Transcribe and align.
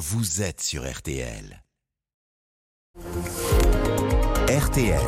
vous 0.00 0.40
êtes 0.40 0.62
sur 0.62 0.90
RTL. 0.90 1.62
RTL. 4.48 4.98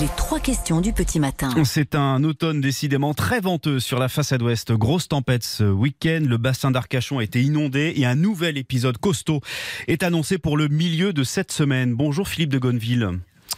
Les 0.00 0.08
trois 0.16 0.40
questions 0.40 0.80
du 0.80 0.94
petit 0.94 1.20
matin. 1.20 1.52
C'est 1.64 1.94
un 1.94 2.24
automne 2.24 2.62
décidément 2.62 3.12
très 3.12 3.40
venteux 3.40 3.78
sur 3.78 3.98
la 3.98 4.08
façade 4.08 4.40
ouest. 4.40 4.72
Grosse 4.72 5.08
tempête 5.08 5.44
ce 5.44 5.64
week-end. 5.64 6.22
Le 6.26 6.38
bassin 6.38 6.70
d'Arcachon 6.70 7.18
a 7.18 7.24
été 7.24 7.42
inondé 7.42 7.92
et 7.94 8.06
un 8.06 8.14
nouvel 8.14 8.56
épisode 8.56 8.96
costaud 8.96 9.42
est 9.86 10.02
annoncé 10.02 10.38
pour 10.38 10.56
le 10.56 10.68
milieu 10.68 11.12
de 11.12 11.22
cette 11.22 11.52
semaine. 11.52 11.94
Bonjour 11.94 12.26
Philippe 12.26 12.50
de 12.50 12.58
Gonneville. 12.58 13.10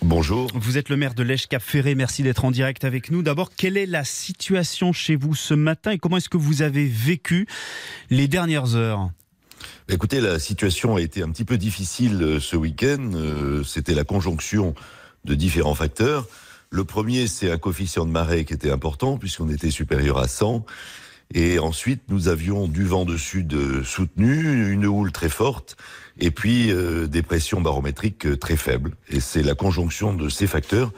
Bonjour. 0.02 0.50
Vous 0.56 0.77
êtes 0.77 0.88
le 0.88 0.96
maire 0.96 1.14
de 1.14 1.22
Lèche 1.22 1.46
Cap 1.46 1.62
Ferré. 1.62 1.95
Merci 1.95 2.24
d'être 2.24 2.45
en 2.45 2.50
direct 2.50 2.82
avec 2.82 3.12
nous. 3.12 3.22
D'abord, 3.22 3.50
quelle 3.56 3.77
est 3.77 3.86
la 3.86 4.02
situation 4.02 4.93
chez 4.93 5.14
vous 5.14 5.36
ce 5.36 5.54
matin 5.54 5.93
et 5.93 5.98
comment 5.98 6.16
est-ce 6.16 6.29
que 6.29 6.36
vous 6.36 6.62
avez 6.62 6.88
vécu 6.88 7.46
les 8.11 8.27
dernières 8.27 8.74
heures? 8.74 9.12
Écoutez, 9.88 10.20
la 10.20 10.38
situation 10.38 10.96
a 10.96 11.00
été 11.00 11.22
un 11.22 11.30
petit 11.30 11.45
peu 11.45 11.58
difficile 11.58 12.23
euh, 12.23 12.41
ce 12.41 12.56
week-end. 12.56 13.10
Euh, 13.14 13.64
C'était 13.64 13.95
la 13.95 14.04
conjonction 14.04 14.74
de 15.24 15.34
différents 15.34 15.74
facteurs. 15.74 16.27
Le 16.70 16.84
premier, 16.84 17.27
c'est 17.27 17.50
un 17.50 17.59
coefficient 17.59 18.06
de 18.06 18.10
marée 18.10 18.45
qui 18.45 18.54
était 18.54 18.70
important 18.70 19.18
puisqu'on 19.18 19.48
était 19.48 19.70
supérieur 19.70 20.18
à 20.18 20.28
100. 20.28 20.64
Et 21.34 21.59
ensuite, 21.59 22.02
nous 22.09 22.28
avions 22.28 22.68
du 22.68 22.84
vent 22.84 23.04
de 23.04 23.16
sud 23.16 23.82
soutenu, 23.84 24.70
une 24.70 24.84
houle 24.84 25.12
très 25.12 25.30
forte, 25.30 25.76
et 26.18 26.30
puis 26.30 26.70
euh, 26.70 27.06
des 27.06 27.23
pressions 27.23 27.60
barométriques 27.60 28.26
euh, 28.26 28.37
très 28.37 28.56
faibles. 28.56 28.92
Et 29.09 29.20
c'est 29.20 29.42
la 29.42 29.54
conjonction 29.54 30.12
de 30.12 30.29
ces 30.29 30.46
facteurs 30.46 30.92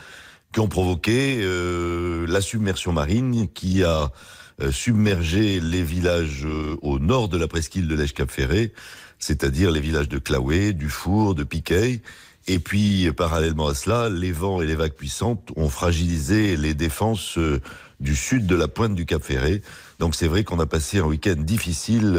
qui 0.54 0.60
ont 0.60 0.68
provoqué 0.68 1.40
euh, 1.40 2.26
la 2.28 2.40
submersion 2.40 2.92
marine 2.92 3.48
qui 3.52 3.82
a 3.82 4.12
euh, 4.62 4.70
submergé 4.70 5.58
les 5.58 5.82
villages 5.82 6.46
euh, 6.46 6.76
au 6.80 7.00
nord 7.00 7.28
de 7.28 7.36
la 7.36 7.48
presqu'île 7.48 7.88
de 7.88 7.94
l'Èche-Cap-Ferré, 7.96 8.72
c'est-à-dire 9.18 9.72
les 9.72 9.80
villages 9.80 10.08
de 10.08 10.18
Claouet, 10.18 10.72
du 10.72 10.88
Four, 10.88 11.34
de 11.34 11.42
Piquet. 11.42 12.02
Et 12.46 12.60
puis, 12.60 13.10
parallèlement 13.16 13.66
à 13.66 13.74
cela, 13.74 14.08
les 14.08 14.30
vents 14.30 14.62
et 14.62 14.66
les 14.66 14.76
vagues 14.76 14.92
puissantes 14.92 15.50
ont 15.56 15.68
fragilisé 15.68 16.56
les 16.56 16.74
défenses 16.74 17.36
du 17.98 18.14
sud 18.14 18.46
de 18.46 18.54
la 18.54 18.68
pointe 18.68 18.94
du 18.94 19.06
Cap 19.06 19.24
Ferré. 19.24 19.60
Donc 19.98 20.14
c'est 20.14 20.28
vrai 20.28 20.44
qu'on 20.44 20.60
a 20.60 20.66
passé 20.66 20.98
un 20.98 21.04
week-end 21.04 21.36
difficile 21.36 22.16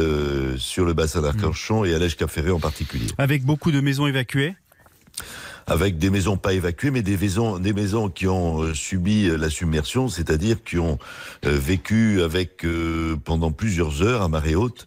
sur 0.58 0.84
le 0.84 0.94
bassin 0.94 1.22
d'Arcachon 1.22 1.84
et 1.84 1.94
à 1.94 1.98
l'Èche-Cap 1.98 2.28
Ferré 2.28 2.50
en 2.50 2.58
particulier. 2.58 3.06
Avec 3.18 3.44
beaucoup 3.44 3.70
de 3.70 3.80
maisons 3.80 4.08
évacuées? 4.08 4.56
Avec 5.68 5.98
des 5.98 6.10
maisons 6.10 6.36
pas 6.36 6.52
évacuées, 6.52 6.92
mais 6.92 7.02
des 7.02 7.16
maisons, 7.16 7.58
des 7.58 7.72
maisons 7.72 8.08
qui 8.08 8.28
ont 8.28 8.62
euh, 8.62 8.72
subi 8.74 9.28
euh, 9.28 9.36
la 9.36 9.50
submersion, 9.50 10.08
c'est-à-dire 10.08 10.62
qui 10.62 10.78
ont 10.78 10.98
euh, 11.44 11.58
vécu 11.58 12.22
avec 12.22 12.64
euh, 12.64 13.16
pendant 13.24 13.50
plusieurs 13.50 14.02
heures 14.02 14.22
à 14.22 14.28
marée 14.28 14.54
haute. 14.54 14.86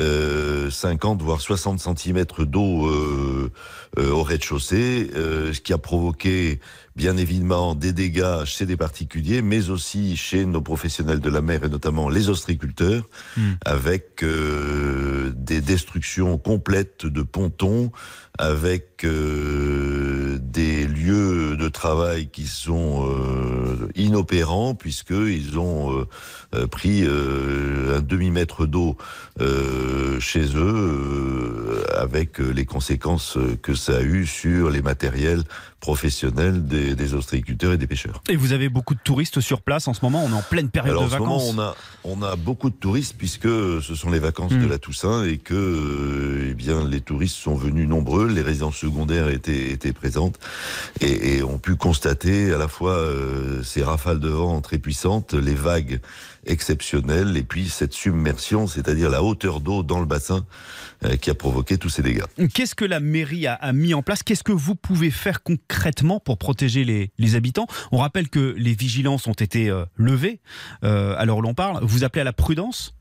euh, 0.00 0.68
50 0.70 1.22
voire 1.22 1.40
60 1.40 1.80
cm 1.80 2.24
d'eau 2.40 2.86
euh, 2.86 3.50
euh, 3.98 4.10
au 4.10 4.22
rez-de-chaussée, 4.24 5.10
euh, 5.14 5.54
ce 5.54 5.60
qui 5.62 5.72
a 5.72 5.78
provoqué 5.78 6.60
bien 6.96 7.16
évidemment 7.16 7.74
des 7.74 7.92
dégâts 7.94 8.44
chez 8.44 8.66
des 8.66 8.76
particuliers, 8.76 9.40
mais 9.42 9.70
aussi 9.70 10.16
chez 10.16 10.44
nos 10.44 10.60
professionnels 10.60 11.20
de 11.20 11.30
la 11.30 11.40
mer 11.40 11.64
et 11.64 11.68
notamment 11.70 12.08
les 12.10 12.28
ostriculteurs, 12.28 13.04
Hmm. 13.38 13.52
avec 13.64 14.22
euh, 14.22 15.30
des 15.34 15.60
destructions 15.62 16.36
complètes 16.38 17.06
de 17.06 17.22
pontons, 17.22 17.90
avec 18.38 19.04
euh, 19.04 19.95
travail 21.76 22.28
qui 22.28 22.46
sont 22.46 23.06
euh, 23.06 23.88
inopérants 23.96 24.74
puisqu'ils 24.74 25.58
ont 25.58 25.92
euh, 25.92 26.08
euh, 26.54 26.66
pris 26.66 27.02
euh, 27.04 27.98
un 27.98 28.00
demi-mètre 28.00 28.66
d'eau 28.66 28.96
chez 30.18 30.56
eux, 30.56 31.84
avec 31.94 32.38
les 32.38 32.64
conséquences 32.64 33.36
que 33.62 33.74
ça 33.74 33.98
a 33.98 34.00
eu 34.00 34.24
sur 34.24 34.70
les 34.70 34.80
matériels 34.80 35.42
professionnels 35.90 36.66
des, 36.66 36.96
des 36.96 37.14
ostréiculteurs 37.14 37.72
et 37.72 37.78
des 37.78 37.86
pêcheurs. 37.86 38.20
Et 38.28 38.34
vous 38.34 38.52
avez 38.52 38.68
beaucoup 38.68 38.94
de 38.96 39.00
touristes 39.04 39.40
sur 39.40 39.62
place 39.62 39.86
en 39.86 39.94
ce 39.94 40.00
moment. 40.02 40.24
On 40.24 40.30
est 40.30 40.40
en 40.42 40.42
pleine 40.42 40.68
période 40.68 40.96
Alors, 40.96 41.08
de 41.08 41.14
en 41.14 41.16
ce 41.16 41.18
moment, 41.20 41.38
vacances. 41.38 41.54
on 42.04 42.18
a, 42.18 42.22
on 42.22 42.22
a 42.32 42.34
beaucoup 42.34 42.70
de 42.70 42.74
touristes 42.74 43.14
puisque 43.16 43.46
ce 43.46 43.94
sont 43.94 44.10
les 44.10 44.18
vacances 44.18 44.52
Mm. 44.52 44.62
de 44.62 44.66
la 44.68 44.78
Toussaint 44.78 45.22
et 45.24 45.38
que 45.38 45.54
euh, 45.54 46.48
eh 46.50 46.54
bien, 46.54 46.84
les 46.88 47.00
touristes 47.00 47.36
sont 47.36 47.54
venus 47.54 47.88
nombreux, 47.88 48.26
les 48.28 48.42
résidences 48.42 48.76
secondaires 48.76 49.28
étaient, 49.28 49.70
étaient 49.70 49.92
présentes 49.92 50.38
et, 51.00 51.36
et 51.36 51.42
ont 51.44 51.58
pu 51.58 51.76
constater 51.76 52.52
à 52.52 52.58
la 52.58 52.68
fois 52.68 52.92
euh, 52.94 53.62
ces 53.62 53.82
rafales 53.84 54.18
de 54.20 54.28
vent 54.28 54.60
très 54.60 54.78
puissantes, 54.78 55.34
les 55.34 55.54
vagues 55.54 56.00
exceptionnelles 56.48 57.36
et 57.36 57.42
puis 57.42 57.68
cette 57.68 57.92
submersion, 57.92 58.66
c'est-à-dire 58.66 59.10
la 59.10 59.22
hauteur 59.22 59.60
d'eau 59.60 59.82
dans 59.82 59.98
le 60.00 60.06
bassin 60.06 60.44
euh, 61.04 61.16
qui 61.16 61.28
a 61.30 61.34
provoqué 61.34 61.76
tous 61.76 61.88
ces 61.90 62.02
dégâts. 62.02 62.22
Qu'est-ce 62.54 62.74
que 62.76 62.84
la 62.84 63.00
mairie 63.00 63.46
a, 63.48 63.54
a 63.54 63.72
mis 63.72 63.94
en 63.94 64.02
place? 64.02 64.22
Qu'est-ce 64.22 64.44
que 64.44 64.52
vous 64.52 64.74
pouvez 64.76 65.10
faire 65.10 65.42
concrètement 65.42 65.75
pour 66.24 66.38
protéger 66.38 66.84
les, 66.84 67.36
habitants 67.36 67.66
On 67.92 67.98
rappelle 67.98 68.28
que 68.28 68.54
les 68.56 68.74
vigilances 68.74 69.26
ont 69.26 69.32
été 69.32 69.68
euh, 69.68 69.84
levées. 69.96 70.40
Euh, 70.84 71.14
alors 71.18 71.42
l'on 71.42 71.54
parle. 71.54 71.82
Vous 71.82 72.04
appelez 72.04 72.22
à 72.22 72.24
la 72.24 72.32
prudence? 72.32 72.94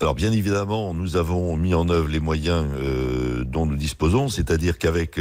Alors 0.00 0.14
bien 0.14 0.32
évidemment, 0.32 0.94
nous 0.94 1.16
avons 1.16 1.56
mis 1.56 1.74
en 1.74 1.88
œuvre 1.88 2.08
les 2.08 2.18
moyens 2.18 2.66
euh, 2.74 3.44
dont 3.44 3.66
nous 3.66 3.76
disposons, 3.76 4.28
c'est-à-dire 4.28 4.78
qu'avec 4.78 5.20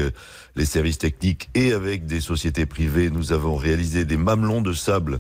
les 0.56 0.66
services 0.66 0.98
techniques 0.98 1.50
et 1.54 1.72
avec 1.74 2.08
des 2.08 2.20
sociétés 2.20 2.66
privées, 2.66 3.12
nous 3.12 3.32
avons 3.32 3.56
réalisé 3.56 4.06
des 4.06 4.18
mamelons 4.18 4.62
de 4.62 4.74
sable 4.74 5.20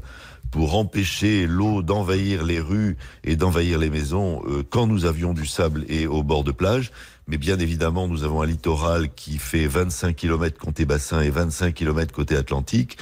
pour 0.51 0.75
empêcher 0.75 1.47
l'eau 1.47 1.81
d'envahir 1.81 2.43
les 2.43 2.59
rues 2.59 2.97
et 3.23 3.35
d'envahir 3.35 3.79
les 3.79 3.89
maisons 3.89 4.43
euh, 4.45 4.63
quand 4.69 4.85
nous 4.85 5.05
avions 5.05 5.33
du 5.33 5.45
sable 5.45 5.85
et 5.87 6.05
au 6.07 6.23
bord 6.23 6.43
de 6.43 6.51
plage. 6.51 6.91
Mais 7.27 7.37
bien 7.37 7.57
évidemment, 7.59 8.07
nous 8.07 8.23
avons 8.23 8.41
un 8.41 8.45
littoral 8.45 9.09
qui 9.13 9.37
fait 9.37 9.65
25 9.65 10.15
km 10.15 10.59
côté 10.59 10.85
bassin 10.85 11.21
et 11.21 11.29
25 11.29 11.73
km 11.73 12.13
côté 12.13 12.35
Atlantique. 12.35 12.97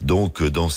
Donc, 0.00 0.42
dans 0.42 0.70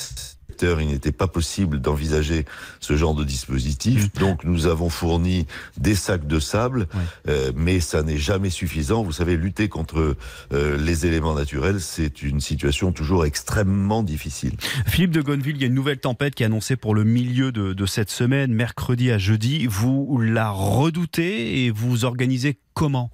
secteur, 0.58 0.82
il 0.82 0.88
n'était 0.88 1.12
pas 1.12 1.28
possible 1.28 1.80
d'envisager 1.80 2.46
ce 2.80 2.98
genre 2.98 3.14
de 3.14 3.24
dispositif. 3.24 4.12
Donc, 4.14 4.44
nous 4.44 4.66
avons 4.66 4.90
fourni 4.90 5.46
des 5.78 5.94
sacs 5.94 6.26
de 6.26 6.40
sable, 6.40 6.88
euh, 7.28 7.52
mais 7.56 7.80
ça 7.80 8.02
n'est 8.02 8.18
jamais 8.18 8.50
suffisant. 8.50 9.04
Vous 9.04 9.12
savez, 9.12 9.38
lutter 9.38 9.70
contre 9.70 10.16
euh, 10.54 10.78
les 10.78 11.06
éléments 11.06 11.36
naturels, 11.36 11.80
c'est 11.80 12.24
une 12.24 12.40
situation 12.40 12.92
toujours 12.92 13.24
extrêmement 13.26 14.02
difficile. 14.02 14.54
Philippe 14.88 15.12
de 15.12 15.22
Gonneville, 15.22 15.58
il 15.58 15.62
y 15.62 15.66
a 15.66 15.68
une 15.68 15.76
nouvelle 15.76 16.00
tempête 16.00 16.34
qui 16.34 16.42
est 16.42 16.48
annoncée 16.48 16.76
pour 16.76 16.96
le 16.96 17.04
milieu 17.04 17.52
de, 17.52 17.74
de 17.74 17.86
cette 17.86 18.10
semaine, 18.10 18.52
mercredi 18.52 19.12
à 19.12 19.20
jeudi. 19.20 19.68
Vous 19.68 20.20
la 20.20 20.50
redoutez 20.50 21.66
et 21.66 21.70
vous 21.70 22.04
organisez 22.04 22.58
comment? 22.74 23.12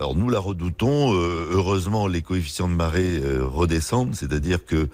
Alors 0.00 0.16
nous 0.16 0.28
la 0.28 0.40
redoutons. 0.40 1.14
Euh, 1.14 1.50
heureusement, 1.52 2.08
les 2.08 2.20
coefficients 2.20 2.68
de 2.68 2.74
marée 2.74 3.20
euh, 3.22 3.44
redescendent, 3.46 4.14
c'est-à-dire 4.14 4.64
que 4.64 4.88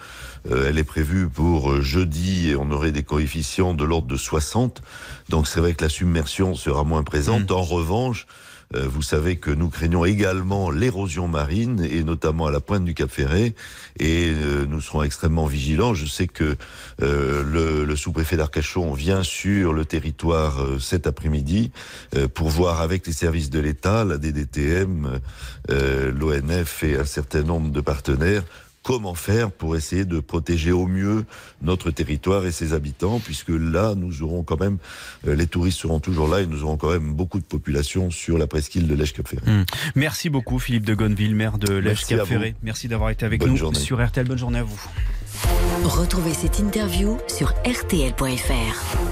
euh, 0.50 0.68
elle 0.68 0.78
est 0.78 0.84
prévue 0.84 1.28
pour 1.28 1.80
jeudi 1.80 2.50
et 2.50 2.56
on 2.56 2.70
aurait 2.70 2.92
des 2.92 3.02
coefficients 3.02 3.72
de 3.72 3.84
l'ordre 3.84 4.08
de 4.08 4.16
60. 4.16 4.82
Donc 5.30 5.48
c'est 5.48 5.60
vrai 5.60 5.72
que 5.72 5.82
la 5.82 5.88
submersion 5.88 6.54
sera 6.54 6.84
moins 6.84 7.02
présente. 7.02 7.50
En 7.50 7.62
revanche, 7.62 8.26
vous 8.72 9.02
savez 9.02 9.36
que 9.36 9.50
nous 9.50 9.68
craignons 9.68 10.04
également 10.04 10.70
l'érosion 10.70 11.26
marine 11.26 11.86
et 11.90 12.04
notamment 12.04 12.46
à 12.46 12.50
la 12.52 12.60
pointe 12.60 12.84
du 12.84 12.94
Cap 12.94 13.10
Ferré 13.10 13.54
et 13.98 14.30
euh, 14.30 14.64
nous 14.66 14.80
serons 14.80 15.02
extrêmement 15.02 15.46
vigilants. 15.46 15.94
Je 15.94 16.06
sais 16.06 16.28
que 16.28 16.56
euh, 17.02 17.42
le, 17.42 17.84
le 17.84 17.96
sous-préfet 17.96 18.36
d'Arcachon 18.36 18.92
vient 18.92 19.24
sur 19.24 19.72
le 19.72 19.84
territoire 19.84 20.62
euh, 20.62 20.78
cet 20.78 21.06
après-midi 21.06 21.72
euh, 22.14 22.28
pour 22.28 22.48
voir 22.48 22.80
avec 22.80 23.06
les 23.06 23.12
services 23.12 23.50
de 23.50 23.58
l'État, 23.58 24.04
la 24.04 24.18
DDTM, 24.18 25.20
euh, 25.70 26.12
l'ONF 26.12 26.84
et 26.84 26.96
un 26.96 27.04
certain 27.04 27.42
nombre 27.42 27.70
de 27.70 27.80
partenaires 27.80 28.44
comment 28.82 29.14
faire 29.14 29.50
pour 29.50 29.76
essayer 29.76 30.04
de 30.04 30.20
protéger 30.20 30.72
au 30.72 30.86
mieux 30.86 31.24
notre 31.62 31.90
territoire 31.90 32.46
et 32.46 32.52
ses 32.52 32.72
habitants, 32.72 33.20
puisque 33.20 33.50
là, 33.50 33.94
nous 33.94 34.22
aurons 34.22 34.42
quand 34.42 34.58
même, 34.58 34.78
euh, 35.26 35.34
les 35.34 35.46
touristes 35.46 35.78
seront 35.80 36.00
toujours 36.00 36.28
là 36.28 36.40
et 36.40 36.46
nous 36.46 36.64
aurons 36.64 36.76
quand 36.76 36.90
même 36.90 37.12
beaucoup 37.12 37.38
de 37.38 37.44
population 37.44 38.10
sur 38.10 38.38
la 38.38 38.46
presqu'île 38.46 38.88
de 38.88 38.94
l'Èche-Cap-Ferré. 38.94 39.42
Merci 39.94 40.30
beaucoup 40.30 40.58
Philippe 40.58 40.86
de 40.86 40.94
Gonneville, 40.94 41.34
maire 41.34 41.58
de 41.58 41.74
Lèche 41.74 42.06
Cap. 42.06 42.26
Ferré. 42.26 42.54
Merci 42.62 42.88
d'avoir 42.88 43.10
été 43.10 43.26
avec 43.26 43.40
Bonne 43.40 43.50
nous 43.50 43.56
journée. 43.56 43.78
sur 43.78 44.04
RTL. 44.04 44.26
Bonne 44.26 44.38
journée 44.38 44.60
à 44.60 44.64
vous. 44.64 44.80
Retrouvez 45.84 46.34
cette 46.34 46.58
interview 46.58 47.18
sur 47.28 47.50
rtl.fr. 47.64 49.09